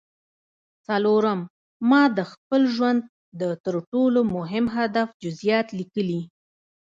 [0.87, 1.39] څلورم
[1.89, 3.01] ما د خپل ژوند
[3.41, 6.21] د تر ټولو مهم هدف جزييات ليکلي.